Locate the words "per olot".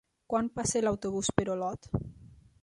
1.41-1.91